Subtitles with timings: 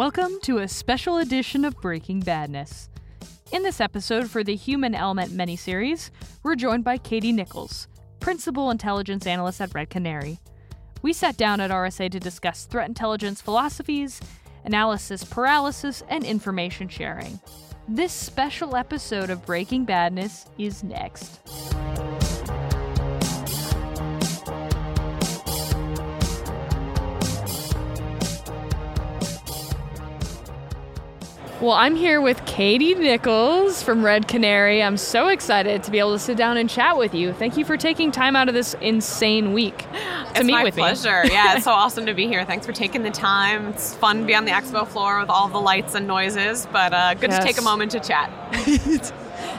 [0.00, 2.88] Welcome to a special edition of Breaking Badness.
[3.52, 6.08] In this episode for the Human Element miniseries,
[6.42, 7.86] we're joined by Katie Nickels,
[8.18, 10.40] Principal Intelligence Analyst at Red Canary.
[11.02, 14.22] We sat down at RSA to discuss threat intelligence philosophies,
[14.64, 17.38] analysis paralysis, and information sharing.
[17.86, 21.40] This special episode of Breaking Badness is next.
[31.60, 34.82] Well, I'm here with Katie Nickels from Red Canary.
[34.82, 37.34] I'm so excited to be able to sit down and chat with you.
[37.34, 39.86] Thank you for taking time out of this insane week to
[40.36, 41.22] it's meet my with pleasure.
[41.24, 41.32] me.
[41.32, 42.46] yeah, it's so awesome to be here.
[42.46, 43.66] Thanks for taking the time.
[43.68, 46.94] It's fun to be on the expo floor with all the lights and noises, but
[46.94, 47.40] uh, good Yes.
[47.40, 49.12] to take a moment to chat.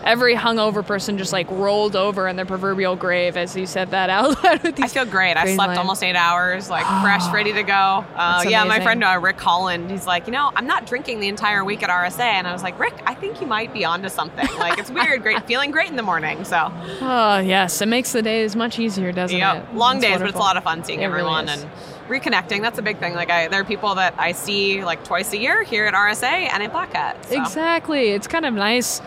[0.03, 4.09] Every hungover person just like rolled over in their proverbial grave as you said that
[4.09, 4.63] out loud.
[4.63, 5.37] With I feel great.
[5.37, 5.77] I slept light.
[5.77, 8.05] almost eight hours, like fresh, ready to go.
[8.15, 11.27] Uh, yeah, my friend uh, Rick Holland, he's like, you know, I'm not drinking the
[11.27, 14.09] entire week at RSA, and I was like, Rick, I think you might be onto
[14.09, 14.47] something.
[14.61, 16.43] Like it's weird, great, feeling great in the morning.
[16.45, 19.69] So Oh yes, it makes the days much easier, doesn't Yep.
[19.71, 19.75] it?
[19.75, 21.63] Long It's days, but it's a lot of fun seeing It everyone is.
[21.63, 21.71] and
[22.07, 22.61] reconnecting.
[22.61, 23.13] That's a big thing.
[23.15, 26.23] Like I, there are people that I see like twice a year here at RSA
[26.53, 27.25] and at Black Hat.
[27.25, 27.41] So.
[27.41, 28.09] Exactly.
[28.09, 29.01] It's kind of nice.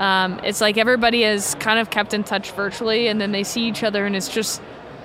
[0.00, 3.68] Um, it's like everybody is kind of kept in touch virtually, and then they see
[3.68, 4.62] each other, and it's just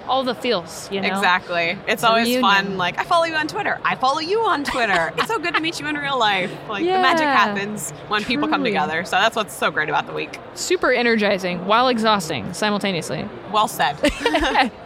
[0.07, 1.07] all the feels, you know.
[1.07, 1.77] Exactly.
[1.85, 2.41] It's always reunion.
[2.41, 2.77] fun.
[2.77, 3.77] Like I follow you on Twitter.
[3.83, 5.13] I follow you on Twitter.
[5.17, 6.51] it's so good to meet you in real life.
[6.69, 9.03] Like the magic happens when people come together.
[9.03, 10.39] So that's what's so great about the week.
[10.53, 13.27] Super energizing while exhausting simultaneously.
[13.51, 13.97] Well said.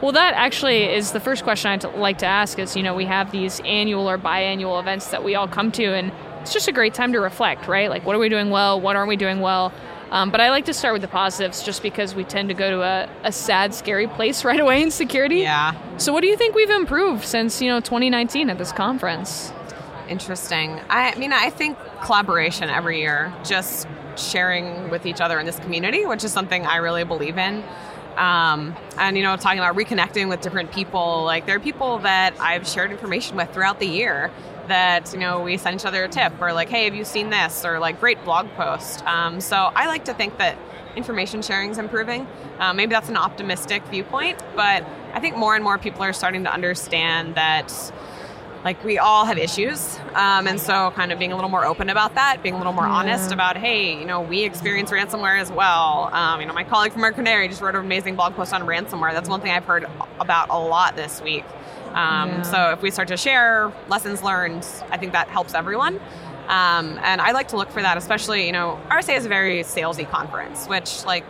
[0.00, 2.60] Well, that actually is the first question I'd like to ask.
[2.60, 5.92] Is you know we have these annual or biannual events that we all come to,
[5.92, 6.12] and
[6.48, 7.90] it's just a great time to reflect, right?
[7.90, 8.80] Like, what are we doing well?
[8.80, 9.70] What aren't we doing well?
[10.10, 12.70] Um, but I like to start with the positives, just because we tend to go
[12.70, 15.40] to a, a sad, scary place right away in security.
[15.40, 15.74] yeah.
[15.98, 19.52] So, what do you think we've improved since you know 2019 at this conference?
[20.08, 20.80] Interesting.
[20.88, 23.86] I mean, I think collaboration every year, just
[24.16, 27.62] sharing with each other in this community, which is something I really believe in.
[28.16, 32.32] Um, and you know, talking about reconnecting with different people, like there are people that
[32.40, 34.32] I've shared information with throughout the year
[34.68, 37.30] that you know we send each other a tip or like, hey, have you seen
[37.30, 37.64] this?
[37.64, 39.04] Or like, great blog post.
[39.06, 40.56] Um, so I like to think that
[40.96, 42.26] information sharing is improving.
[42.58, 44.84] Uh, maybe that's an optimistic viewpoint, but
[45.14, 47.72] I think more and more people are starting to understand that
[48.64, 51.88] like we all have issues um, and so kind of being a little more open
[51.90, 52.92] about that being a little more Yeah.
[52.92, 56.92] honest about hey you know we experience ransomware as well um, you know my colleague
[56.92, 59.64] from Red Canary just wrote an amazing blog post on ransomware that's one thing i've
[59.64, 59.86] heard
[60.18, 61.44] about a lot this week
[61.94, 62.42] um, Yeah.
[62.42, 65.96] so if we start to share lessons learned i think that helps everyone
[66.48, 69.60] um, and i like to look for that especially you know rsa is a very
[69.64, 71.24] salesy conference which like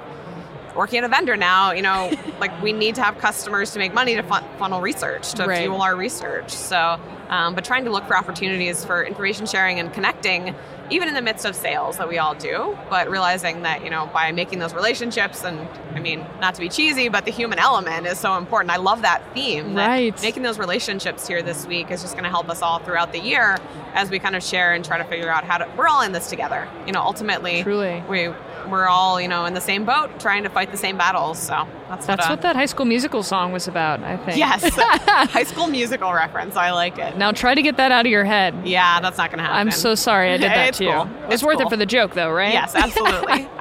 [0.79, 3.93] working at a vendor now, you know, like we need to have customers to make
[3.93, 5.59] money to fun- funnel research, to Right.
[5.63, 6.51] fuel our research.
[6.51, 10.55] So, um, but trying to look for opportunities for information sharing and connecting,
[10.91, 14.09] even in the midst of sales that we all do, but realizing that, you know,
[14.15, 18.07] by making those relationships, and I mean, not to be cheesy, but the human element
[18.07, 18.71] is so important.
[18.71, 19.75] I love that theme.
[19.75, 20.23] that Right.
[20.23, 23.19] Making those relationships here this week is just going to help us all throughout the
[23.19, 23.59] year
[23.95, 26.13] as we kind of share and try to figure out how to, we're all in
[26.13, 26.69] this together.
[26.87, 28.03] You know, ultimately, Truly.
[28.09, 28.29] we
[28.71, 31.67] we're all you know in the same boat trying to fight the same battles so
[31.89, 34.39] that's, That's what, uh, what that High School Musical song was about, I think.
[34.39, 38.11] yes high school musical reference i like it Now try to get that out of
[38.13, 38.55] your head.
[38.67, 40.91] yeah that's not gonna happen I'm so sorry I did that It's to you.
[40.93, 41.03] cool.
[41.03, 42.53] It was It's worth it for the joke, though, right?
[42.53, 43.49] yes absolutely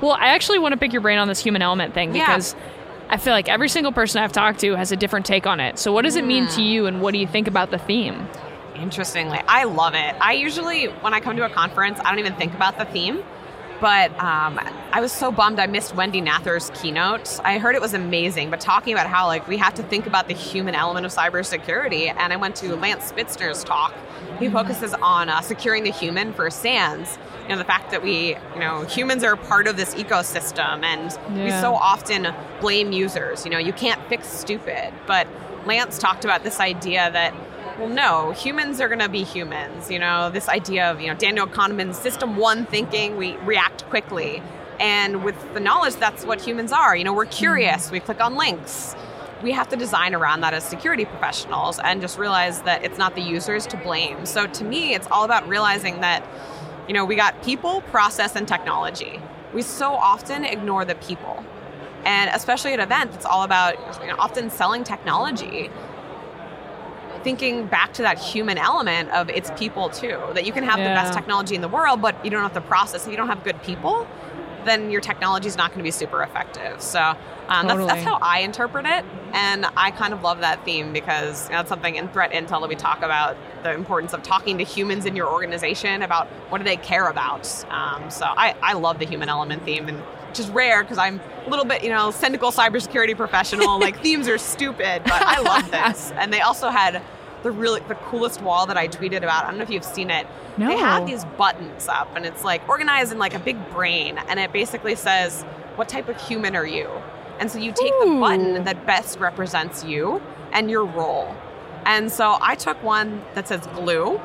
[0.00, 2.26] Well, I actually want to pick your brain on this human element thing Yeah.
[2.26, 2.56] because
[3.08, 5.78] I feel like every single person I've talked to has a different take on it.
[5.78, 6.54] So, what does it mean Hmm.
[6.56, 8.26] to you, and what do you think about the theme?
[8.74, 10.14] Interestingly, I love it.
[10.20, 13.22] I usually, when I come to a conference, I don't even think about the theme.
[13.82, 14.60] But um,
[14.92, 17.40] I was so bummed I missed Wendy Nather's keynote.
[17.42, 20.28] I heard it was amazing, but talking about how like we have to think about
[20.28, 22.14] the human element of cybersecurity.
[22.16, 23.92] And I went to Lance Spitzner's talk.
[24.38, 27.18] He focuses on uh, securing the human for SANS.
[27.42, 31.18] You know, the fact that we, you know, humans are part of this ecosystem, and
[31.36, 33.44] we so often blame users.
[33.44, 34.94] You know, you can't fix stupid.
[35.08, 35.26] But
[35.66, 37.34] Lance talked about this idea that
[37.82, 39.90] well, no, humans are going to be humans.
[39.90, 44.40] You know, this idea of, you know, Daniel Kahneman's system one thinking, we react quickly.
[44.78, 46.94] And with the knowledge, that's what humans are.
[46.94, 48.94] You know, we're curious, we click on links.
[49.42, 53.16] We have to design around that as security professionals and just realize that it's not
[53.16, 54.26] the users to blame.
[54.26, 56.24] So to me, it's all about realizing that,
[56.86, 59.20] you know, we got people, process, and technology.
[59.52, 61.44] We so often ignore the people.
[62.04, 65.68] And especially at events, it's all about you know, often selling technology
[67.22, 70.18] thinking back to that human element of it's people too.
[70.34, 72.60] That you can have the best technology in the world, but you don't have the
[72.60, 73.06] process.
[73.06, 74.06] If you don't have good people,
[74.64, 76.80] then your technology is not going to be super effective.
[76.80, 77.14] So
[77.48, 79.04] um, that's, that's how I interpret it.
[79.32, 82.60] And I kind of love that theme because you know, that's something in threat intel
[82.60, 86.58] that we talk about the importance of talking to humans in your organization about what
[86.58, 87.46] do they care about.
[87.70, 90.02] Um, so I, I love the human element theme and
[90.32, 93.78] which is rare because I'm a little bit, you know, cynical cybersecurity professional.
[93.78, 96.10] like themes are stupid, but I love this.
[96.16, 97.02] and they also had
[97.42, 99.44] the really the coolest wall that I tweeted about.
[99.44, 100.26] I don't know if you've seen it.
[100.56, 100.68] No.
[100.68, 104.40] They have these buttons up, and it's like organized in like a big brain, and
[104.40, 105.42] it basically says,
[105.76, 106.88] "What type of human are you?"
[107.38, 108.14] And so you take Ooh.
[108.14, 111.36] the button that best represents you and your role.
[111.84, 114.18] And so I took one that says glue.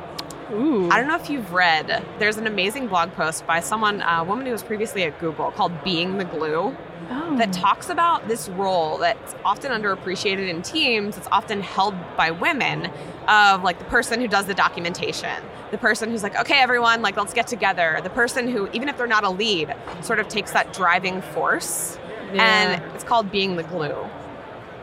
[0.52, 0.90] Ooh.
[0.90, 2.06] I don't know if you've read.
[2.20, 5.84] There's an amazing blog post by someone, a woman who was previously at Google, called
[5.84, 6.76] "Being the Glue."
[7.10, 7.38] Oh.
[7.38, 11.18] that talks about this role that's often underappreciated in teams.
[11.18, 12.92] It's often held by women
[13.30, 15.42] of like the person who does the documentation,
[15.72, 18.00] the person who's like, okay, everyone, like let's get together.
[18.04, 21.98] The person who, even if they're not a lead, sort of takes that driving force.
[22.34, 22.44] Yeah.
[22.44, 23.96] And it's called being the glue.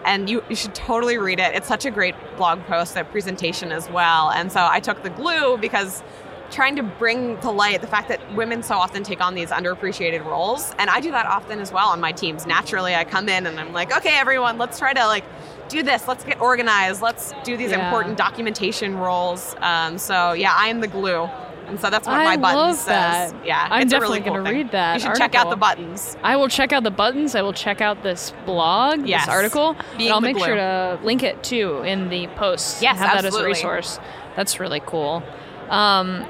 [0.05, 1.55] And you, you should totally read it.
[1.55, 4.31] It's such a great blog post, a presentation as well.
[4.31, 6.03] And so I took the glue because
[6.51, 10.25] trying to bring to light the fact that women so often take on these underappreciated
[10.27, 13.47] roles and i do that often as well on my teams naturally i come in
[13.47, 15.25] and i'm like okay everyone let's try to like
[15.71, 17.85] do this let's get organized let's do these Yeah.
[17.87, 21.29] important documentation roles um, so yeah i am the glue
[21.67, 23.47] and so that's what I my button love says that.
[23.47, 26.37] yeah I'm definitely really cool gonna read that you should check out the buttons I
[26.37, 27.35] will check out the buttons.
[27.35, 29.27] I will check out this blog, Yes.
[29.27, 32.83] this article, Being and I'll make sure to link it too in the post.
[32.83, 33.99] Yes, have that as a resource.
[34.37, 35.23] That's really cool.
[35.69, 36.25] Um,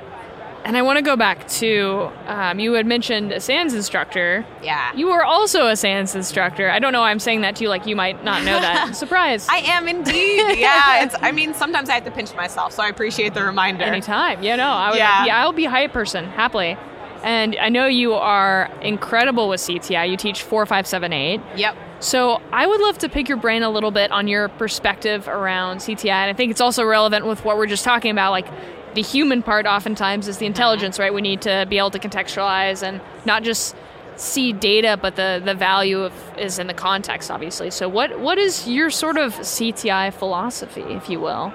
[0.65, 4.45] and I want to go back to um, you had mentioned a SANS instructor.
[4.63, 6.71] yeah You were also a SANS instructor.
[6.71, 8.97] I don't know why I'm saying that to you, like you might not know that.
[9.05, 9.47] Surprise.
[9.49, 10.59] I am indeed.
[10.59, 11.15] Yeah, it's.
[11.21, 13.85] I mean, sometimes I have to pinch myself, so I appreciate the reminder.
[13.85, 14.43] Anytime.
[14.43, 15.27] Yeah, no, I would, Yeah.
[15.27, 15.41] yeah.
[15.43, 16.77] I'll be a hype person, happily.
[17.23, 20.11] And I know you are incredible with CTI.
[20.11, 21.43] You teach FOR578.
[21.57, 21.77] Yep.
[22.01, 25.79] So I would love to pick your brain a little bit on your perspective around
[25.79, 26.11] CTI.
[26.11, 28.31] And I think it's also relevant with what we're just talking about.
[28.33, 28.47] Like
[28.95, 31.13] the human part oftentimes is the intelligence, right?
[31.13, 33.77] We need to be able to contextualize and not just
[34.17, 37.71] see data, but the, the value of is in the context, obviously.
[37.71, 41.53] So what what is your sort of CTI philosophy, if you will?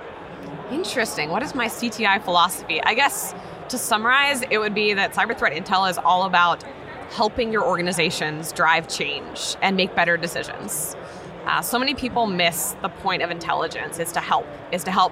[0.71, 1.29] Interesting.
[1.29, 2.81] What is my CTI philosophy?
[2.83, 3.33] I guess
[3.69, 6.63] to summarize, it would be that cyber threat intel is all about
[7.11, 10.95] helping your organizations drive change and make better decisions.
[11.45, 15.11] Uh, so many people miss the point of intelligence is to help, is to help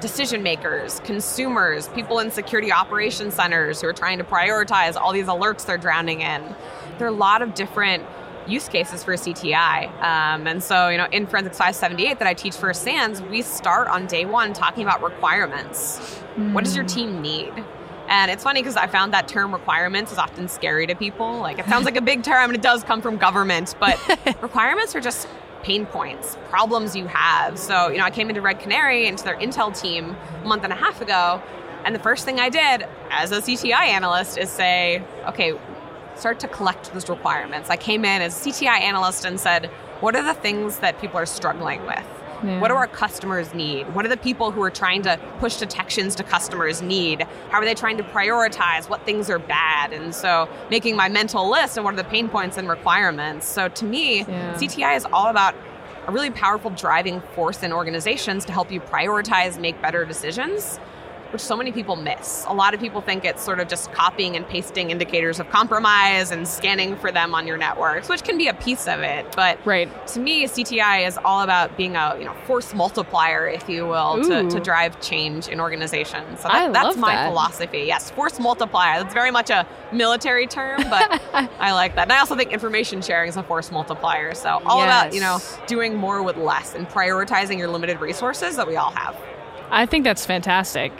[0.00, 5.26] decision makers, consumers, people in security operations centers who are trying to prioritize all these
[5.26, 6.54] alerts they're drowning in.
[6.98, 8.04] There are a lot of different
[8.46, 9.88] use cases for CTI.
[10.02, 13.88] Um, and so, you know, in Forensics 578 that I teach for SANS, we start
[13.88, 15.98] on day one talking about requirements.
[16.52, 17.52] What does your team need?
[18.08, 21.38] And it's funny because I found that term requirements is often scary to people.
[21.38, 23.98] Like it sounds like a big term and it does come from government, but
[24.42, 25.26] requirements are just
[25.66, 27.58] pain points, problems you have.
[27.58, 30.72] So, you know, I came into Red Canary, into their Intel team a month and
[30.72, 31.42] a half ago.
[31.84, 35.58] And the first thing I did as a CTI analyst is say, okay,
[36.14, 37.68] start to collect those requirements.
[37.68, 39.66] I came in as a CTI analyst and said,
[39.98, 42.06] what are the things that people are struggling with?
[42.44, 42.60] Yeah.
[42.60, 43.94] What do our customers need?
[43.94, 47.22] What are the people who are trying to push detections to customers need?
[47.50, 49.92] How are they trying to prioritize what things are bad?
[49.92, 53.46] And so making my mental list of what are the pain points and requirements.
[53.46, 54.54] So to me, Yeah.
[54.54, 55.54] CTI is all about
[56.06, 60.78] a really powerful driving force in organizations to help you prioritize, make better decisions,
[61.32, 62.44] which so many people miss.
[62.48, 66.30] A lot of people think it's sort of just copying and pasting indicators of compromise
[66.30, 69.26] and scanning for them on your networks, which can be a piece of it.
[69.36, 69.88] But Right.
[70.08, 74.22] to me, CTI is all about being a you know force multiplier, if you will,
[74.24, 76.40] to, to drive change in organizations.
[76.40, 77.28] So that, that's my that.
[77.28, 77.84] philosophy.
[77.86, 79.02] Yes, force multiplier.
[79.02, 81.20] That's very much a military term, but
[81.58, 82.02] I like that.
[82.02, 84.34] And I also think information sharing is a force multiplier.
[84.34, 88.66] So all about you know doing more with less and prioritizing your limited resources that
[88.66, 89.16] we all have.
[89.70, 90.92] I think that's fantastic.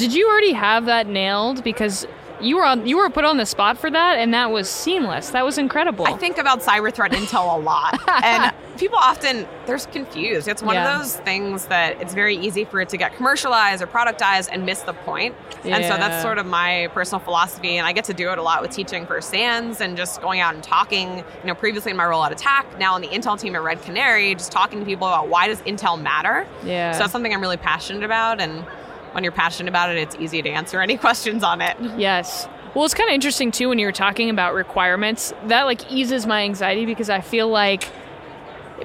[0.00, 1.62] Did you already have that nailed?
[1.62, 2.06] Because
[2.40, 5.28] you were on, you were put on the spot for that, and that was seamless.
[5.30, 6.06] That was incredible.
[6.06, 10.48] I think about cyber threat intel a lot, and people often they're confused.
[10.48, 10.90] It's one Yeah.
[10.94, 14.64] of those things that it's very easy for it to get commercialized or productized and
[14.64, 15.34] miss the point.
[15.64, 18.42] And so that's sort of my personal philosophy, and I get to do it a
[18.42, 21.18] lot with teaching for SANS and just going out and talking.
[21.18, 23.82] You know, previously in my role at ATT&CK, now on the Intel team at Red
[23.82, 26.46] Canary, just talking to people about why does Intel matter.
[26.64, 26.92] Yeah.
[26.92, 28.64] So that's something I'm really passionate about, and
[29.12, 31.76] when you're passionate about it, it's easy to answer any questions on it.
[31.96, 32.48] Yes.
[32.74, 35.32] Well, it's kind of interesting too when you were talking about requirements.
[35.46, 37.88] That like eases my anxiety because I feel like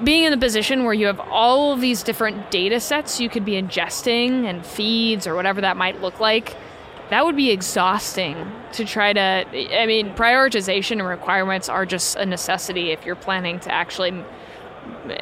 [0.02, 3.44] being in the position where you have all of these different data sets you could
[3.44, 6.56] be ingesting and feeds or whatever that might look like,
[7.10, 9.20] that would be exhausting to try to.
[9.20, 14.24] I mean, prioritization and requirements are just a necessity if you're planning to actually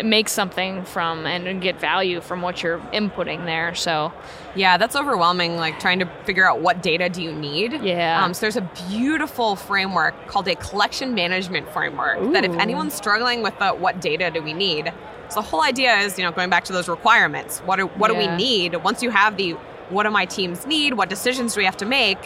[0.05, 3.75] make something from and get value from what you're inputting there.
[3.75, 4.13] So,
[4.55, 5.57] yeah, that's overwhelming.
[5.57, 7.73] Like trying to figure out what data do you need.
[7.83, 8.25] Yeah.
[8.25, 12.33] Um, so there's a beautiful framework called a collection management framework Ooh.
[12.33, 14.93] that if anyone's struggling with the, what data do we need,
[15.29, 17.61] so the whole idea is, you know, going back to those requirements.
[17.61, 18.21] What do, what yeah.
[18.21, 18.77] do we need?
[18.77, 19.53] Once you have the
[19.91, 20.95] what do my teams need?
[20.95, 22.19] What decisions do we have to make?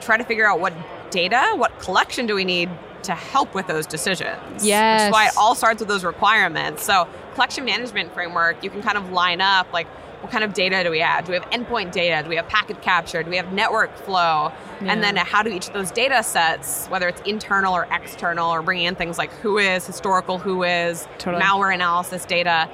[0.00, 0.72] Try to figure out what
[1.10, 2.70] data, what collection do we need
[3.04, 4.64] to help with those decisions.
[4.64, 5.00] Yes.
[5.00, 6.84] Which is why it all starts with those requirements.
[6.84, 9.86] So collection management framework, you can kind of line up like
[10.22, 11.24] what kind of data do we have?
[11.24, 12.22] Do we have endpoint data?
[12.22, 13.24] Do we have packet capture?
[13.24, 14.52] Do we have network flow?
[14.80, 14.92] Yeah.
[14.92, 18.62] And then how do each of those data sets, whether it's internal or external, or
[18.62, 21.42] bringing in things like who is, historical who is, totally.
[21.42, 22.70] malware analysis data,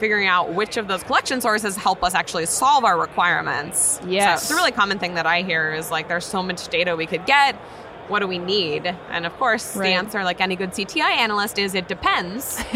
[0.00, 4.00] figuring out which of those collection sources help us actually solve our requirements.
[4.04, 4.40] Yes.
[4.40, 6.96] So it's a really common thing that I hear is like there's so much data
[6.96, 7.54] we could get
[8.10, 8.86] what do we need?
[9.10, 9.88] And of course, right.
[9.88, 12.58] the answer, like any good CTI analyst, is it depends.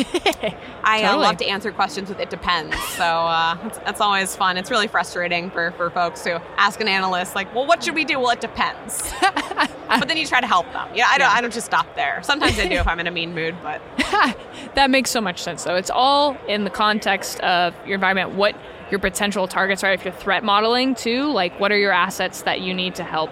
[0.84, 1.24] I uh, totally.
[1.24, 2.78] love to answer questions with it depends.
[2.90, 4.56] So uh, it's, it's, always fun.
[4.56, 8.04] It's really frustrating for, for folks who ask an analyst, like, well, what should we
[8.04, 8.18] do?
[8.20, 9.12] Well, it depends.
[9.20, 10.88] but then you try to help them.
[10.94, 11.34] Yeah, I don't, yeah.
[11.34, 12.22] I don't just stop there.
[12.22, 13.82] Sometimes I do if I'm in a mean mood, but.
[14.74, 15.76] that makes so much sense, though.
[15.76, 18.34] It's all in the context of your environment.
[18.34, 18.56] What
[18.90, 22.60] your potential targets are if you're threat modeling too like what are your assets that
[22.60, 23.30] you need to help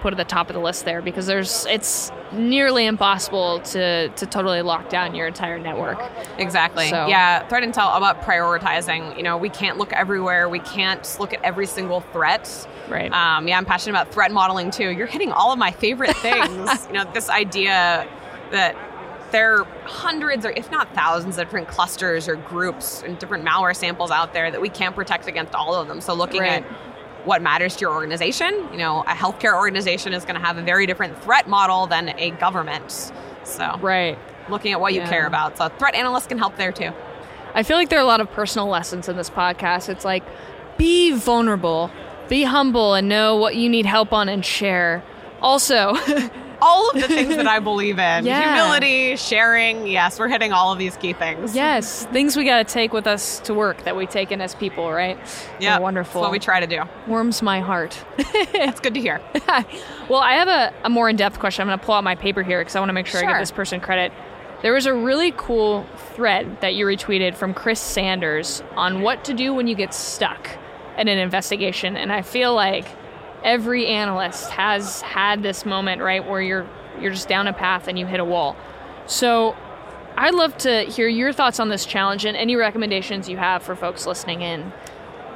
[0.00, 4.26] put at the top of the list there because there's it's nearly impossible to to
[4.26, 6.00] totally lock down your entire network.
[6.38, 6.88] Exactly.
[6.88, 7.06] So.
[7.06, 9.16] Yeah, threat intel about prioritizing.
[9.16, 10.48] You know, we can't look everywhere.
[10.48, 12.68] We can't look at every single threat.
[12.88, 13.12] Right.
[13.12, 14.90] Um, yeah, I'm passionate about threat modeling too.
[14.90, 16.86] You're hitting all of my favorite things.
[16.86, 18.08] you know, this idea
[18.50, 18.76] that
[19.30, 23.76] there are hundreds or if not thousands of different clusters or groups and different malware
[23.76, 26.00] samples out there that we can't protect against all of them.
[26.00, 26.64] So looking right.
[26.64, 26.87] at
[27.28, 28.54] what matters to your organization.
[28.72, 32.18] You know, a healthcare organization is going to have a very different threat model than
[32.18, 33.12] a government.
[33.44, 34.18] So, right.
[34.48, 35.58] Looking at what you care about.
[35.58, 36.90] So, threat analysts can help there too.
[37.54, 39.90] I feel like there are a lot of personal lessons in this podcast.
[39.90, 40.24] It's like
[40.78, 41.90] be vulnerable,
[42.28, 45.04] be humble, and know what you need help on and share.
[45.42, 45.96] Also,
[46.60, 48.26] all of the things that I believe in.
[48.26, 48.54] Yeah.
[48.54, 49.86] Humility, sharing.
[49.86, 51.54] Yes, we're hitting all of these key things.
[51.54, 54.54] Yes, things we got to take with us to work that we take in as
[54.54, 55.18] people, right?
[55.60, 56.20] Yeah, wonderful.
[56.20, 56.82] That's what we try to do.
[57.06, 58.02] Warms my heart.
[58.52, 59.20] That's good to hear.
[60.08, 61.62] well, I have a, a more in depth question.
[61.62, 63.28] I'm going to pull out my paper here because I want to make sure, sure
[63.28, 64.12] I give this person credit.
[64.62, 69.34] There was a really cool thread that you retweeted from Chris Sanders on what to
[69.34, 70.50] do when you get stuck
[70.96, 71.96] in an investigation.
[71.96, 72.86] And I feel like
[73.44, 76.66] every analyst has had this moment, right, where you're
[77.00, 78.56] you're just down a path and you hit a wall.
[79.06, 79.56] So
[80.16, 83.76] I'd love to hear your thoughts on this challenge and any recommendations you have for
[83.76, 84.72] folks listening in.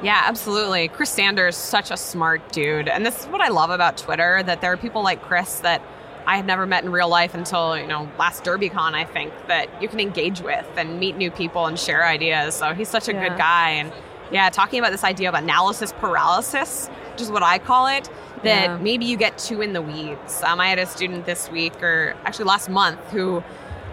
[0.03, 0.89] Yeah, absolutely.
[0.89, 2.89] Chris Sanders, such a smart dude.
[2.89, 5.81] And this is what I love about Twitter that there are people like Chris that
[6.27, 9.69] I had never met in real life until, you know, last DerbyCon, I think, that
[9.81, 12.55] you can engage with and meet new people and share ideas.
[12.55, 13.29] So he's such a yeah.
[13.29, 13.71] good guy.
[13.71, 13.93] And
[14.33, 18.09] yeah, talking about this idea of analysis paralysis, which is what I call it,
[18.43, 18.77] that yeah.
[18.79, 20.43] maybe you get too in the weeds.
[20.43, 23.43] Um, I had a student this week, or actually last month, who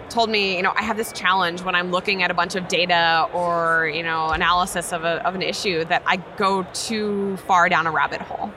[0.08, 2.66] told me, you know, I have this challenge when I'm looking at a bunch of
[2.68, 7.68] data or, you know, analysis of, a, of an issue that I go too far
[7.68, 8.52] down a rabbit hole.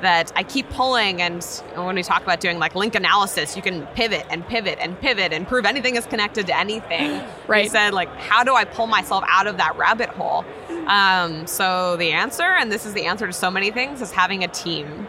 [0.00, 1.44] That I keep pulling, and
[1.76, 5.32] when we talk about doing like link analysis, you can pivot and pivot and pivot
[5.32, 7.22] and prove anything is connected to anything.
[7.46, 7.62] right.
[7.62, 10.44] He said, like, how do I pull myself out of that rabbit hole?
[10.92, 14.44] Um, so the answer, and this is the answer to so many things, is having
[14.44, 15.06] a team,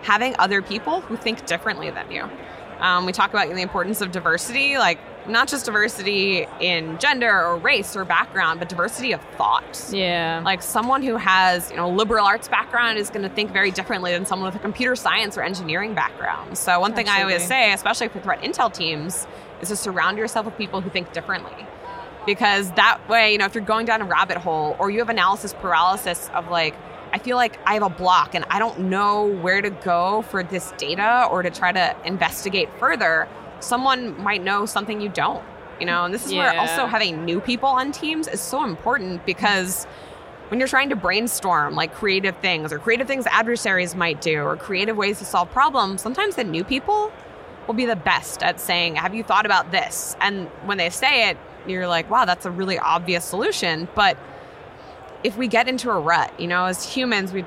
[0.00, 2.30] having other people who think differently than you.
[2.80, 7.58] Um, we talk about the importance of diversity, like not just diversity in gender or
[7.58, 9.90] race or background, but diversity of thought.
[9.92, 10.40] Yeah.
[10.42, 14.12] Like someone who has, you know, liberal arts background is going to think very differently
[14.12, 16.56] than someone with a computer science or engineering background.
[16.56, 19.26] So one thing I always say, especially for threat intel teams,
[19.60, 21.67] is to surround yourself with people who think differently
[22.28, 25.08] because that way, you know, if you're going down a rabbit hole or you have
[25.08, 26.74] analysis paralysis of like,
[27.10, 30.42] I feel like I have a block and I don't know where to go for
[30.42, 33.26] this data or to try to investigate further,
[33.60, 35.42] someone might know something you don't.
[35.80, 36.52] You know, and this is yeah.
[36.52, 39.86] where also having new people on teams is so important because
[40.48, 44.54] when you're trying to brainstorm like creative things or creative things adversaries might do or
[44.54, 47.10] creative ways to solve problems, sometimes the new people
[47.66, 50.14] will be the best at saying, Have you thought about this?
[50.20, 51.38] And when they say it,
[51.70, 53.88] you're like, wow, that's a really obvious solution.
[53.94, 54.16] But
[55.24, 57.44] if we get into a rut, you know, as humans, we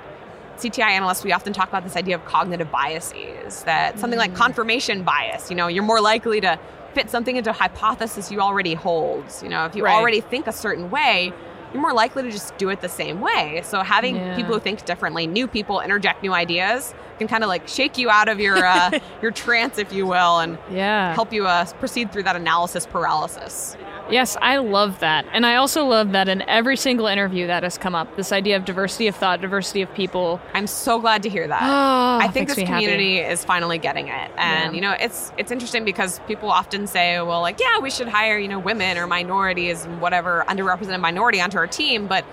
[0.57, 4.21] CTI analysts, we often talk about this idea of cognitive biases, that something mm.
[4.21, 6.59] like confirmation bias, you know, you're more likely to
[6.93, 9.23] fit something into a hypothesis you already hold.
[9.41, 9.95] You know, if you right.
[9.95, 11.33] already think a certain way,
[11.73, 13.61] you're more likely to just do it the same way.
[13.63, 14.35] So having yeah.
[14.35, 18.09] people who think differently, new people interject new ideas, can kind of like shake you
[18.09, 21.13] out of your uh, your trance, if you will, and yeah.
[21.13, 23.77] help you uh, proceed through that analysis paralysis.
[24.09, 25.25] Yes, I love that.
[25.31, 28.57] And I also love that in every single interview that has come up, this idea
[28.57, 30.41] of diversity of thought, diversity of people.
[30.53, 31.61] I'm so glad to hear that.
[31.61, 32.83] Oh, I think this me happy.
[32.85, 34.31] community is finally getting it.
[34.35, 34.75] And Yeah.
[34.75, 38.37] you know, it's it's interesting because people often say, well, like, yeah, we should hire,
[38.37, 42.25] you know, women or minorities and whatever underrepresented minority onto our team, but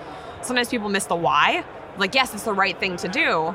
[0.43, 1.65] sometimes people miss the why.
[1.99, 3.55] Like, yes, it's the right thing to do,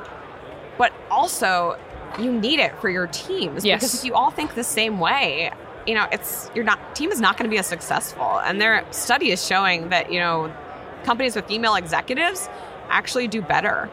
[0.77, 1.77] but also
[2.19, 3.79] you need it for your teams Yes.
[3.81, 5.51] because if you all think the same way,
[5.87, 8.39] you know, it's you're not team is not going to be as successful.
[8.45, 10.53] And their study is showing that, you know,
[11.03, 12.47] companies with female executives
[12.89, 13.89] actually do better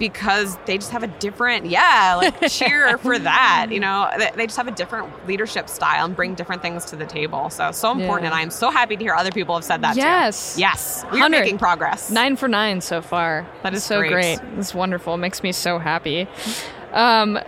[0.00, 4.56] because they just have a different yeah like cheer for that you know they, just
[4.56, 8.22] have a different leadership style and bring different things to the table so so important
[8.24, 8.26] Yeah.
[8.28, 10.54] and i'm so happy to hear other people have said that Yes.
[10.56, 13.46] too yes we're making progress Nine for nine so far.
[13.62, 14.10] That is so great.
[14.10, 14.38] great.
[14.56, 15.14] It's wonderful.
[15.14, 16.26] It makes me so happy.
[16.92, 17.38] Um,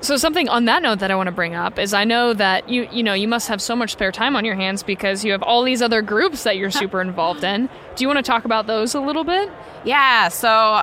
[0.00, 2.68] so something on that note that I want to bring up is I know that
[2.68, 5.32] you you know you must have so much spare time on your hands because you
[5.32, 7.68] have all these other groups that you're super involved in.
[7.96, 9.50] Do you want to talk about those a little bit?
[9.84, 10.82] Yeah, so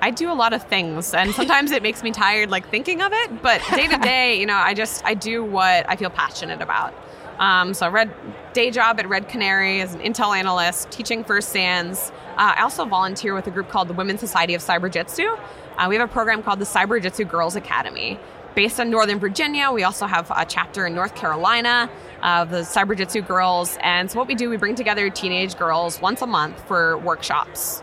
[0.00, 3.12] I do a lot of things and sometimes it makes me tired like thinking of
[3.12, 6.62] it, but day to day, you know, I just I do what I feel passionate
[6.62, 6.94] about.
[7.38, 8.10] Um, so red
[8.52, 12.12] day job at Red Canary as an Intel analyst, teaching First SANS.
[12.36, 15.38] Uh, I also volunteer with a group called the Women's Society of Cyberjutsu.
[15.78, 18.18] Uh, we have a program called the Cyberjutsu Girls Academy.
[18.54, 21.88] Based in Northern Virginia, we also have a chapter in North Carolina
[22.22, 23.78] of the Cyberjutsu Girls.
[23.80, 27.82] And so, what we do, we bring together teenage girls once a month for workshops.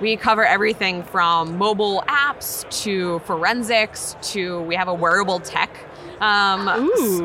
[0.00, 5.70] We cover everything from mobile apps to forensics to we have a wearable tech
[6.20, 6.68] um,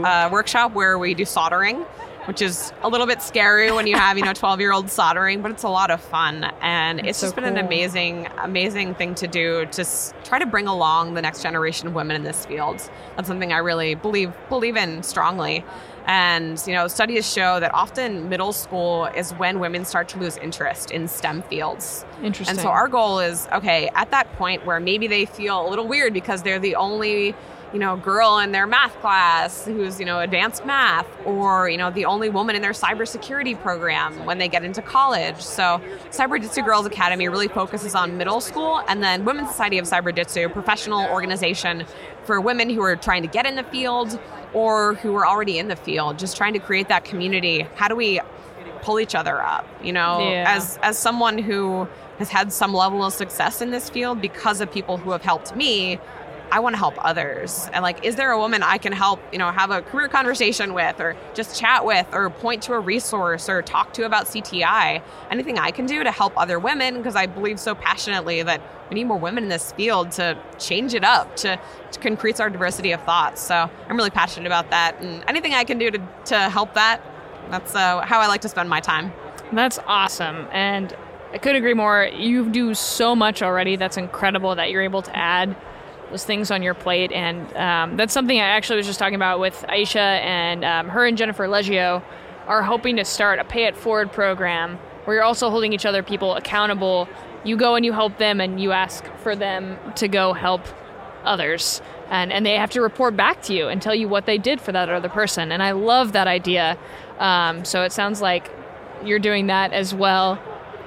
[0.05, 1.77] uh, workshop where we do soldering,
[2.25, 5.41] which is a little bit scary when you have you know 12 year old soldering,
[5.41, 9.15] but it's a lot of fun and it's so just been an amazing amazing thing
[9.15, 12.45] to do to s- try to bring along the next generation of women in this
[12.45, 12.77] field.
[13.15, 15.63] That's something I really believe believe in strongly.
[16.07, 20.37] And you know, studies show that often middle school is when women start to lose
[20.37, 22.05] interest in STEM fields.
[22.23, 22.55] Interesting.
[22.55, 25.87] And so our goal is okay, at that point where maybe they feel a little
[25.87, 27.35] weird because they're the only,
[27.73, 31.91] you know, girl in their math class who's, you know, advanced math or, you know,
[31.91, 35.41] the only woman in their cybersecurity program when they get into college.
[35.41, 40.45] So Cyberjutsu Girls Academy really focuses on middle school and then Women's Society of Cyberjutsu,
[40.45, 41.85] a professional organization
[42.23, 44.17] for women who are trying to get in the field
[44.57, 47.67] or who are already in the field, just trying to create that community.
[47.75, 48.19] How do we
[48.81, 50.45] pull each other up you know Yeah.
[50.55, 51.87] as as someone who
[52.19, 55.55] has had some level of success in this field because of people who have helped
[55.55, 55.99] me
[56.51, 57.69] I want to help others.
[57.73, 60.73] And like, is there a woman I can help, you know, have a career conversation
[60.73, 65.01] with or just chat with or point to a resource or talk to about CTI?
[65.29, 68.95] Anything I can do to help other women because I believe so passionately that we
[68.95, 71.59] need more women in this field to change it up, to,
[71.91, 73.41] to increase our diversity of thoughts.
[73.41, 75.01] So I'm really passionate about that.
[75.01, 77.01] And anything I can do to, to help that,
[77.49, 79.11] that's uh, how I like to spend my time.
[79.51, 80.47] That's awesome.
[80.51, 80.95] And
[81.33, 82.09] I couldn't agree more.
[82.13, 83.75] You do so much already.
[83.75, 85.55] That's incredible that you're able to add
[86.09, 87.11] those things on your plate.
[87.11, 91.05] And um, that's something I actually was just talking about with Aisha and um, her
[91.05, 92.03] and Jennifer Leggio
[92.47, 96.03] are hoping to start a pay it forward program where you're also holding each other
[96.03, 97.07] people accountable.
[97.43, 100.61] You go and you help them and you ask for them to go help
[101.23, 101.81] others.
[102.09, 104.61] And, and they have to report back to you and tell you what they did
[104.61, 105.51] for that other person.
[105.51, 106.77] And I love that idea.
[107.19, 108.49] Um, so it sounds like
[109.03, 110.39] you're doing that as well.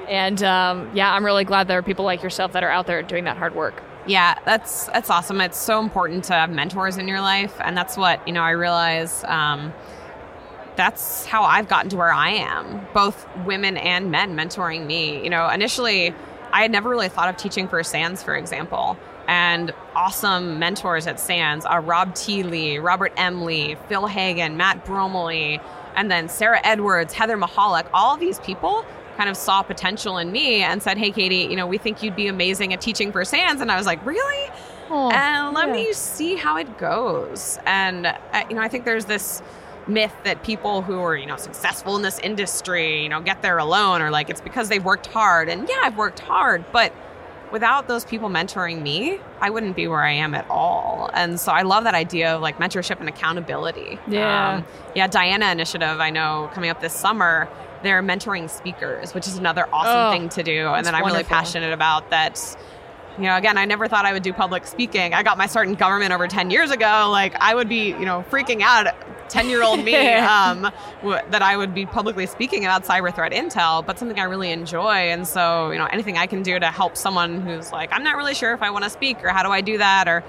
[0.09, 3.03] And um, yeah, I'm really glad there are people like yourself that are out there
[3.03, 3.83] doing that hard work.
[4.11, 5.41] Yeah, that's that's awesome.
[5.41, 8.43] It's so important to have mentors in your life, and that's what you know.
[8.43, 9.73] I realize um,
[10.75, 12.85] that's how I've gotten to where I am.
[12.93, 15.23] Both women and men mentoring me.
[15.23, 16.13] You know, initially,
[16.53, 18.99] I had never really thought of teaching for SANS, for example.
[19.29, 22.43] And awesome mentors at SANS are Rob T.
[22.43, 23.45] Lee, Robert M.
[23.45, 25.61] Lee, Phil Hagen, Matt Bromley,
[25.95, 27.89] and then Sarah Edwards, Heather Mahalik.
[27.95, 28.85] All these people
[29.21, 32.17] kind of saw potential in me and said, "Hey, Katie, you know, we think you'd
[32.17, 34.51] be amazing at teaching for SANS." And I was like, "Really?"
[34.89, 35.75] Oh, and let yeah.
[35.75, 37.59] me see how it goes.
[37.67, 38.15] And uh,
[38.49, 39.43] you know, I think there's this
[39.87, 43.59] myth that people who are you know successful in this industry, you know, get there
[43.59, 45.51] alone, or like it's because they've worked hard.
[45.51, 46.91] And yeah, I've worked hard, but
[47.53, 51.11] without those people mentoring me, I wouldn't be where I am at all.
[51.13, 53.99] And so I love that idea of like mentorship and accountability.
[54.09, 54.55] Yeah.
[54.55, 57.49] Um, yeah, Diana Initiative, I know coming up this summer,
[57.83, 60.69] they're mentoring speakers, which is another awesome Oh, thing to do.
[60.69, 62.39] And then I'm really passionate about that.
[63.19, 65.13] You know, again, I never thought I would do public speaking.
[65.15, 67.09] I got my start in government over 10 years ago.
[67.11, 68.95] Like, I would be, you know, freaking out
[69.29, 70.71] 10 year old me um,
[71.03, 74.51] w- that I would be publicly speaking about cyber threat intel, but something I really
[74.53, 75.11] enjoy.
[75.11, 78.17] And so, you know, anything I can do to help someone who's like, I'm not
[78.17, 80.23] really sure if I want to speak or how do I do that or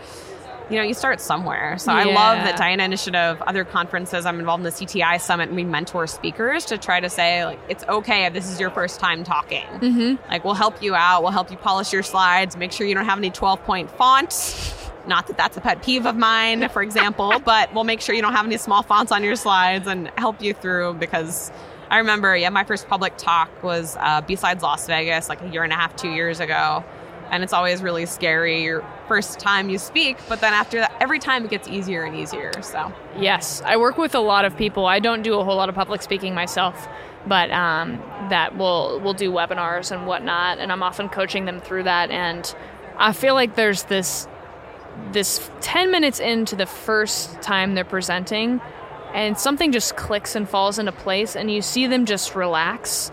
[0.70, 1.78] you know, you start somewhere.
[1.78, 5.56] So I love that Diana Initiative, other conferences, I'm involved in the CTI Summit, and
[5.56, 9.00] we mentor speakers to try to say, like, it's okay if this is your first
[9.00, 9.66] time talking.
[9.66, 10.32] Mm-hmm.
[10.32, 13.06] Like, we'll help you out, we'll help you polish your slides, make sure you don't
[13.06, 14.78] have any 12 point fonts.
[15.08, 18.22] Not that that's a pet peeve of mine, for example, but we'll make sure you
[18.22, 21.52] don't have any small fonts on your slides and help you through because
[21.92, 25.64] I remember, yeah, my first public talk was uh, B-Sides Las Vegas like a year
[25.64, 26.86] and a half, two years ago.
[27.32, 31.20] And it's always really scary your first time you speak, but then after that, every
[31.20, 32.54] time it gets easier and easier.
[32.62, 34.86] So, Yes, I work with a lot of people.
[34.86, 36.88] I don't do a whole lot of public speaking myself,
[37.28, 41.84] but um, that will will do webinars and whatnot, and I'm often coaching them through
[41.84, 42.10] that.
[42.10, 42.56] And
[42.98, 44.30] I feel like there's this
[45.12, 48.62] this ten minutes into the first time they're presenting,
[49.14, 53.12] and something just clicks and falls into place, and you see them just relax.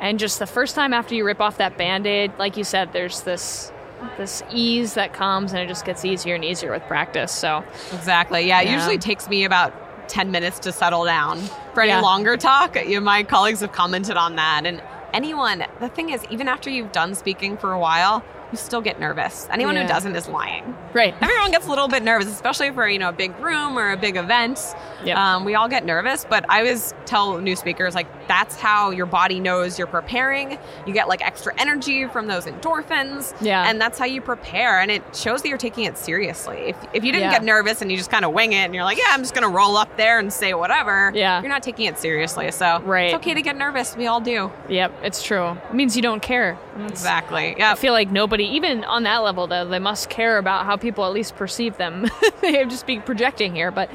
[0.00, 3.22] And just the first time after you rip off that band-aid, like you said, there's
[3.22, 3.71] this
[4.16, 7.32] this ease that comes, and it just gets easier and easier with practice.
[7.32, 8.46] So exactly.
[8.46, 11.40] Yeah, it usually takes me about 10 minutes to settle down.
[11.74, 12.00] For any Yeah.
[12.00, 14.62] longer talk, you know, my colleagues have commented on that.
[14.66, 14.82] And
[15.14, 19.00] anyone, the thing is, even after you've done speaking for a while, you still get
[19.00, 19.48] nervous.
[19.50, 19.82] Anyone Yeah.
[19.82, 20.76] who doesn't is lying.
[20.94, 23.92] right, Everyone gets a little bit nervous, especially for you know a big room or
[23.92, 24.60] a big event.
[25.04, 25.16] Yep.
[25.16, 29.06] Um, we all get nervous, but I always tell new speakers like that's how your
[29.06, 30.58] body knows you're preparing.
[30.86, 33.68] You get like extra energy from those endorphins, Yeah.
[33.68, 34.80] and that's how you prepare.
[34.80, 36.58] And it shows that you're taking it seriously.
[36.68, 37.38] If, if you didn't Yeah.
[37.38, 39.34] get nervous and you just kind of wing it and you're like, yeah, I'm just
[39.34, 41.40] gonna roll up there and say whatever, Yeah.
[41.40, 42.50] you're not taking it seriously.
[42.50, 43.06] So Right.
[43.06, 43.96] it's okay to get nervous.
[43.96, 44.50] We all do.
[44.68, 45.56] Yep, it's true.
[45.70, 46.58] It means you don't care.
[46.76, 47.62] It's- Exactly.
[47.62, 51.04] I feel like nobody, even on that level, though, they must care about how people
[51.04, 52.08] at least perceive them.
[52.40, 53.90] they have just be projecting here, but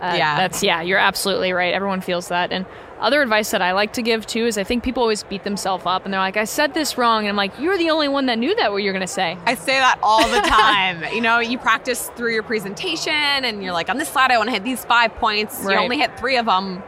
[0.00, 0.36] uh, Yeah.
[0.36, 1.72] that's yeah, you're absolutely right.
[1.74, 2.52] Everyone feels that.
[2.52, 2.66] And
[3.00, 5.84] other advice that I like to give too is I think people always beat themselves
[5.86, 8.26] up and they're like, I said this wrong, and I'm like, you're the only one
[8.26, 9.36] that knew that what you're gonna say.
[9.44, 11.02] I say that all the time.
[11.14, 14.48] you know, you practice through your presentation and you're like, on this slide, I want
[14.48, 15.60] to hit these five points.
[15.62, 15.74] Right.
[15.74, 16.82] You only hit three of them.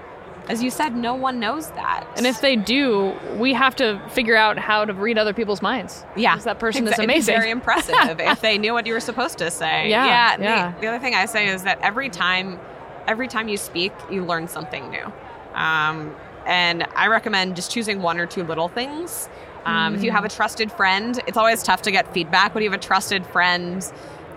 [0.46, 2.06] As you said, no one knows that.
[2.16, 6.04] And if they do, we have to figure out how to read other people's minds.
[6.16, 7.34] yeah, that person is amazing.
[7.34, 9.88] very impressive if they knew what you were supposed to say.
[9.88, 10.36] Yeah, yeah.
[10.36, 10.74] the- yeah.
[10.80, 12.60] The, other thing I say is that every time,
[13.06, 15.10] every time you speak, you learn something new.
[15.54, 16.14] Um,
[16.46, 19.30] and I recommend just choosing one or two little things.
[19.64, 22.70] Um, If you have a trusted friend, it's always tough to get feedback when you
[22.70, 23.82] have a trusted friend.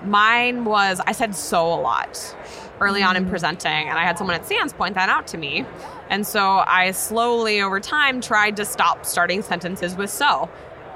[0.06, 2.36] Mine was I said so a lot
[2.80, 5.66] early on in presenting, and I had someone at SANS point that out to me.
[6.10, 10.50] And so I slowly over time tried to stop starting sentences with so.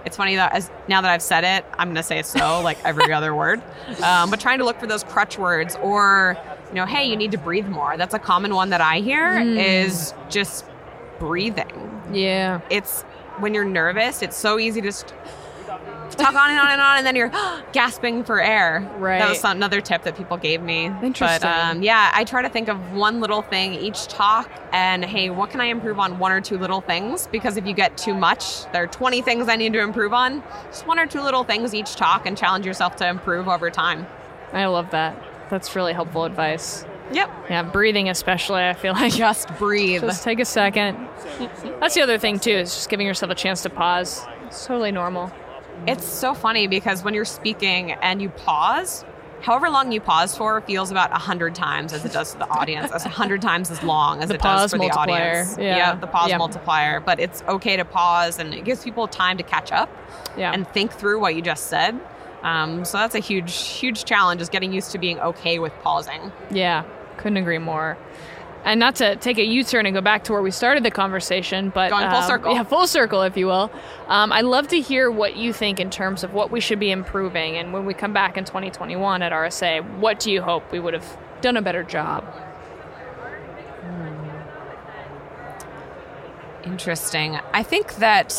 [0.06, 2.84] It's funny that as now that I've said it, I'm going to say so like
[2.84, 3.62] every other word.
[4.04, 6.38] Um, but trying to look for those crutch words or,
[6.70, 7.98] you know, hey, you need to breathe more.
[7.98, 10.66] That's a common one that I hear is just
[11.20, 12.02] breathing.
[12.12, 12.62] Yeah.
[12.70, 13.04] It's
[13.40, 15.14] when you're nervous, it's so easy to st-
[16.22, 17.30] talk on and on and on, and then you're
[17.74, 18.90] gasping for air.
[18.98, 19.20] Right.
[19.20, 20.86] That was another tip that people gave me.
[20.86, 21.40] Interesting.
[21.42, 25.30] But um, yeah, I try to think of one little thing each talk, and hey,
[25.30, 27.28] what can I improve on one or two little things?
[27.28, 30.44] Because if you get too much, there are 20 things I need to improve on.
[30.68, 34.08] Just one or two little things each talk, and challenge yourself to improve over time.
[34.54, 35.50] I love that.
[35.50, 36.86] That's really helpful advice.
[37.14, 37.30] Yep.
[37.50, 39.14] Yeah, breathing especially, I feel like.
[39.14, 40.02] Just breathe.
[40.02, 40.98] Just take a second.
[41.80, 44.26] That's the other thing too, is just giving yourself a chance to pause.
[44.46, 45.32] It's totally normal.
[45.88, 49.04] It's so funny because when you're speaking and you pause,
[49.42, 52.48] however long you pause for feels about a hundred times as it does to the
[52.50, 52.92] audience.
[52.92, 55.58] As a hundred times as long as The it does for the audience.
[55.58, 55.96] Yeah.
[55.96, 56.38] the pause Yeah.
[56.38, 57.00] multiplier.
[57.00, 59.90] But it's okay to pause and it gives people time to catch up
[60.38, 60.52] Yeah.
[60.54, 62.00] and think through what you just said.
[62.44, 66.32] Um, so that's a huge, huge challenge is getting used to being okay with pausing.
[66.50, 66.84] yeah,
[67.18, 67.98] couldn't agree more.
[68.64, 71.72] And not to take a U-turn and go back to where we started the conversation,
[71.74, 72.54] but Going full um, circle.
[72.54, 73.72] yeah, full circle, if you will.
[74.08, 76.92] Um, I'd love to hear what you think in terms of what we should be
[76.92, 80.80] improving, and when we come back in 2021 at RSA, what do you hope we
[80.80, 82.24] would have done a better job?
[86.64, 87.40] Interesting.
[87.54, 88.32] I think that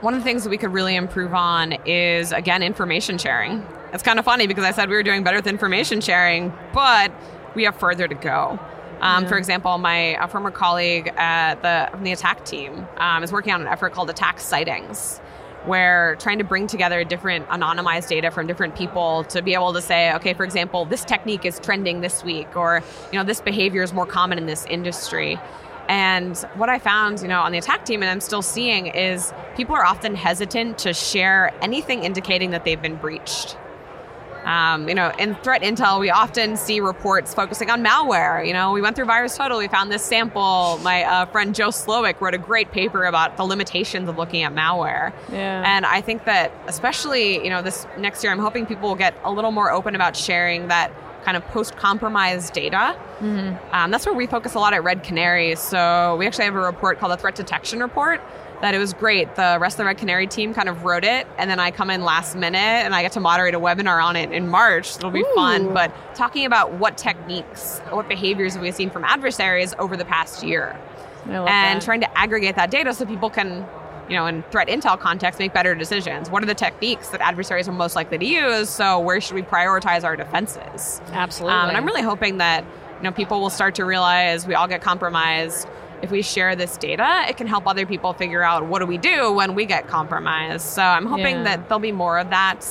[0.00, 3.64] one of the things that we could really improve on is, again, information sharing.
[3.92, 7.12] It's kind of funny because I said we were doing better with information sharing, but
[7.54, 8.58] we have further to go.
[9.00, 13.32] Um, For example, my a former colleague at the, from the ATT&CK team um, is
[13.32, 15.18] working on an effort called ATT&CK Sightings,
[15.66, 19.82] where trying to bring together different anonymized data from different people to be able to
[19.82, 22.82] say, okay, for example, this technique is trending this week, or
[23.12, 25.38] you know, this behavior is more common in this industry.
[25.88, 29.32] And what I found, you know, on the ATT&CK team, and I'm still seeing, is
[29.56, 33.56] people are often hesitant to share anything indicating that they've been breached.
[34.46, 38.46] Um, you know, in threat intel, we often see reports focusing on malware.
[38.46, 40.78] You know, we went through Virus Total, we found this sample.
[40.82, 44.54] My uh, friend Joe Slowik wrote a great paper about the limitations of looking at
[44.54, 45.12] malware.
[45.32, 45.64] Yeah.
[45.66, 49.14] And I think that, especially, you know, this next year, I'm hoping people will get
[49.24, 50.92] a little more open about sharing that
[51.24, 52.96] kind of post-compromise data.
[53.72, 55.56] Um, that's where we focus a lot at Red Canary.
[55.56, 58.20] So we actually have a report called the Threat Detection Report.
[58.62, 59.34] That it was great.
[59.36, 61.90] The rest of the Red Canary team kind of wrote it, and then I come
[61.90, 64.96] in last minute and I get to moderate a webinar on it in March.
[64.96, 65.34] It'll be Ooh.
[65.34, 65.74] fun.
[65.74, 70.42] But talking about what techniques, what behaviors have we seen from adversaries over the past
[70.42, 70.78] year,
[71.26, 71.82] and that.
[71.82, 73.66] trying to aggregate that data so people can,
[74.08, 76.30] you know, in threat intel context, make better decisions.
[76.30, 78.70] What are the techniques that adversaries are most likely to use?
[78.70, 81.02] So where should we prioritize our defenses?
[81.12, 81.58] Absolutely.
[81.58, 82.64] Um, and I'm really hoping that
[82.96, 85.68] you know people will start to realize we all get compromised.
[86.02, 88.98] If we share this data, it can help other people figure out what do we
[88.98, 90.66] do when we get compromised.
[90.66, 91.42] So I'm hoping Yeah.
[91.44, 92.64] that there'll be more of that.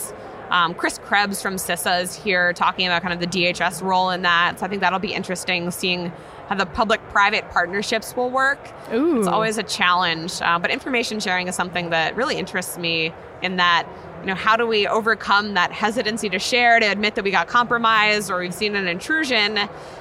[0.52, 4.22] Um, Chris Krebs from CISA is here talking about kind of the DHS role in
[4.22, 4.60] that.
[4.60, 6.14] So I think that'll be interesting seeing
[6.50, 8.60] how the public-private partnerships will work.
[8.94, 9.18] Ooh.
[9.18, 13.12] It's always a challenge, uh, but information sharing is something that really interests me.
[13.42, 13.86] In that,
[14.22, 17.48] you know, how do we overcome that hesitancy to share, to admit that we got
[17.48, 19.60] compromised or we've seen an intrusion,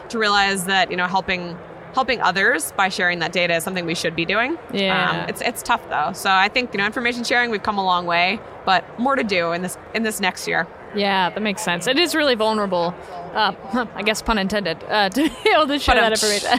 [0.08, 1.58] to realize that you know helping
[1.94, 4.58] helping others by sharing that data is something we should be doing.
[4.72, 5.22] Yeah.
[5.22, 6.12] um, it's it's tough though.
[6.12, 9.24] So I think you know information sharing we've come a long way, but more to
[9.24, 10.66] do in this in this next year.
[10.94, 11.86] Yeah, that makes sense.
[11.86, 12.94] It is really vulnerable.
[13.32, 13.52] Uh,
[13.94, 14.82] I guess pun intended.
[14.84, 16.58] Uh, to be able to share that information.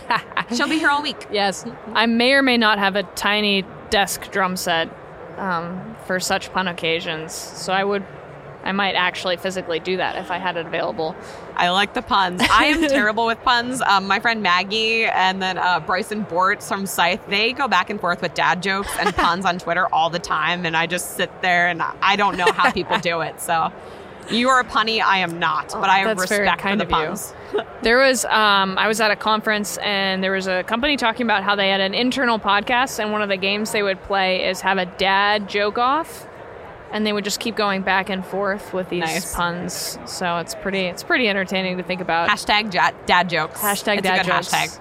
[0.56, 1.28] She'll be here all week.
[1.32, 4.90] yes, I may or may not have a tiny desk drum set
[5.38, 8.06] um, for such pun occasions, so I would,
[8.66, 11.16] I might actually physically do that if I had it available.
[11.56, 12.42] I like the puns.
[12.52, 13.82] I am terrible with puns.
[13.82, 18.02] Um, my friend Maggie and then uh, Bryson Bort from Scythe, they go back and
[18.02, 21.32] forth with dad jokes and puns on Twitter all the time, and I just sit
[21.42, 23.40] there and I don't know how people do it.
[23.40, 23.72] So
[24.32, 26.96] you are a punny, I am not, but I have respect for the of you.
[26.96, 27.34] puns.
[27.84, 31.44] There was, um, I was at a conference and there was a company talking about
[31.44, 34.62] how they had an internal podcast, and one of the games they would play is
[34.62, 36.26] have a dad joke off,
[36.96, 39.36] and they would just keep going back and forth with these Nice.
[39.36, 40.00] puns.
[40.06, 42.30] So it's pretty, it's pretty entertaining to think about.
[42.30, 42.72] Hashtag
[43.06, 43.60] dad jokes.
[43.60, 44.50] Hashtag it's dad jokes.
[44.50, 44.80] hashtag.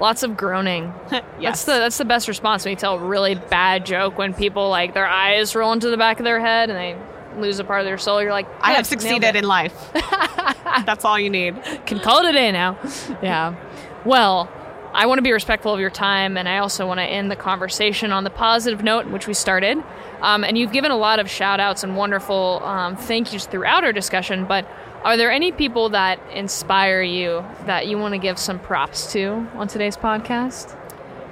[0.00, 0.94] Lots of groaning.
[1.42, 4.70] That's the that's the best response when you tell a really bad joke when people
[4.70, 7.80] like their eyes roll into the back of their head and they lose a part
[7.80, 8.22] of their soul.
[8.22, 9.74] You're like, I have succeeded in life.
[10.86, 11.62] That's all you need.
[11.84, 12.78] can call it a day now.
[13.22, 13.54] Yeah.
[14.06, 14.48] Well,
[14.92, 17.36] I want to be respectful of your time, and I also want to end the
[17.36, 19.82] conversation on the positive note in which we started.
[20.20, 23.84] Um, and you've given a lot of shout outs and wonderful um, thank yous throughout
[23.84, 24.66] our discussion, but
[25.04, 29.46] are there any people that inspire you that you want to give some props to
[29.54, 30.76] on today's podcast?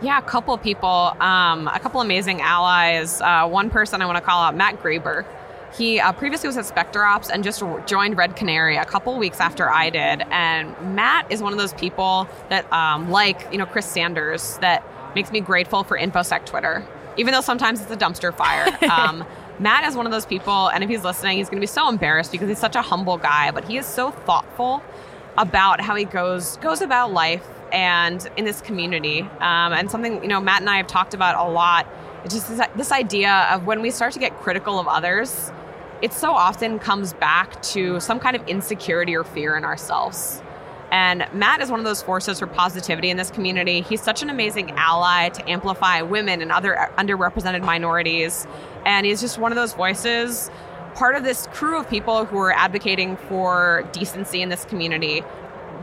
[0.01, 3.21] Yeah, a couple people, um, a couple amazing allies.
[3.21, 5.27] Uh, one person I want to call out, Matt Graeber.
[5.77, 9.71] He uh, previously was at SpecterOps and just joined Red Canary a couple weeks after
[9.71, 10.23] I did.
[10.31, 14.85] And Matt is one of those people that, um, like you know, Chris Sanders, that
[15.15, 18.67] makes me grateful for InfoSec Twitter, even though sometimes it's a dumpster fire.
[18.91, 19.25] Um,
[19.61, 21.89] Matt is one of those people, and if he's listening, he's going to be so
[21.89, 24.83] embarrassed because he's such a humble guy, but he is so thoughtful
[25.37, 29.23] about how he goes goes about life and in this community.
[29.23, 31.87] Um, and something you know, Matt and I have talked about a lot.
[32.25, 35.51] It's just this, this idea of when we start to get critical of others,
[36.03, 40.43] it so often comes back to some kind of insecurity or fear in ourselves.
[40.91, 43.83] And Matt is one of those forces for positivity in this community.
[43.83, 48.47] He's such an amazing ally to amplify women and other underrepresented minorities.
[48.87, 50.51] And he's just one of those voices,
[50.95, 55.23] part of this crew of people who are advocating for decency in this community,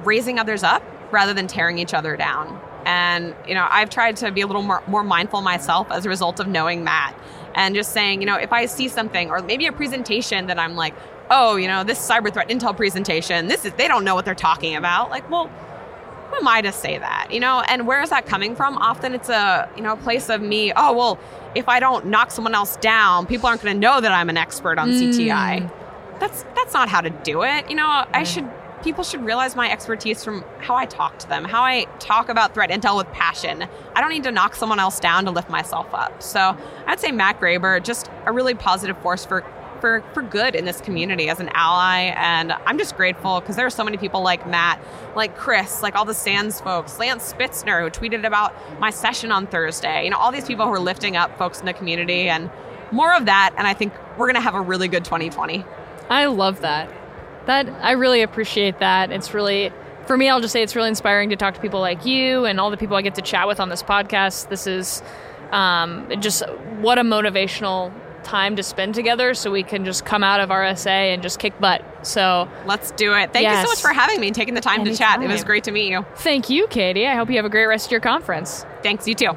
[0.04, 2.60] raising others up rather than tearing each other down.
[2.86, 6.10] And, you know, I've tried to be a little more, more mindful myself as a
[6.10, 7.16] result of knowing Matt
[7.56, 10.76] and just saying, you know, if I see something or maybe a presentation that I'm
[10.76, 10.94] like,
[11.32, 14.36] oh, you know, this cyber threat intel presentation, this is, they don't know what they're
[14.36, 15.10] talking about.
[15.10, 15.48] Like, well,
[16.30, 17.30] who am I to say that?
[17.32, 18.78] You know, and where is that coming from?
[18.78, 21.20] Often it's a, you know, a place of me, oh, well,
[21.56, 24.38] if I don't knock someone else down, people aren't going to know that I'm an
[24.38, 25.14] expert on mm.
[25.14, 25.72] CTI.
[26.20, 27.70] That's that's not how to do it.
[27.70, 28.50] You know, I should
[28.86, 32.54] people should realize my expertise from how I talk to them, how I talk about
[32.54, 33.68] threat intel with passion.
[33.96, 36.22] I don't need to knock someone else down to lift myself up.
[36.22, 39.44] So I'd say Matt Graeber, just a really positive force for
[39.82, 42.14] for, for good in this community as an ally.
[42.16, 44.80] And I'm just grateful because there are so many people like Matt,
[45.16, 49.48] like Chris, like all the SANS folks, Lance Spitzner, who tweeted about my session on
[49.48, 50.06] Thursday.
[50.06, 52.50] You know, all these people who are lifting up folks in the community and
[52.92, 53.54] more of that.
[53.58, 55.66] And I think we're going to have a really good 2020.
[56.10, 56.90] I love that.
[57.46, 59.12] That I really appreciate that.
[59.12, 59.72] It's really
[60.08, 60.30] for me.
[60.30, 62.78] I'll just say it's really inspiring to talk to people like you and all the
[62.78, 64.50] people I get to chat with on this podcast.
[64.50, 65.04] This is
[65.52, 66.44] um, just
[66.80, 71.14] what a motivational time to spend together, so we can just come out of RSA
[71.14, 71.86] and just kick butt.
[72.06, 73.32] So Let's do it.
[73.32, 75.22] Thank you so much for having me and taking the time to chat.
[75.22, 76.04] It was great to meet you.
[76.16, 77.06] thank you, Katie.
[77.08, 78.66] I hope you have a great rest of your conference.
[78.82, 79.32] Thanks, you too.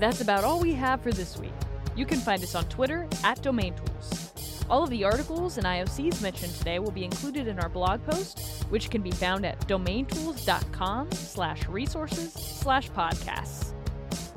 [0.00, 1.52] That's about all we have for this week.
[1.94, 4.23] You can find us on Twitter at Domain Tools.
[4.70, 8.64] All of the articles and IOCs mentioned today will be included in our blog post,
[8.70, 13.74] which can be found at domaintools.com slash resources slash podcasts.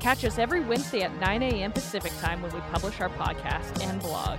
[0.00, 1.72] Catch us every Wednesday at 9 a.m.
[1.72, 4.38] Pacific time when we publish our podcast and blog.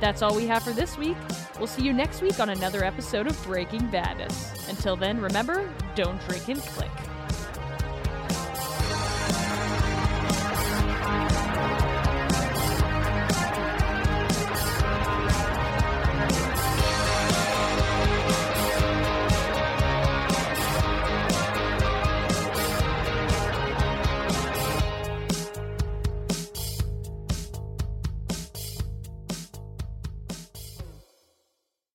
[0.00, 1.16] That's all we have for this week.
[1.58, 4.68] We'll see you next week on another episode of Breaking Badness.
[4.68, 6.90] Until then, remember, don't drink and click.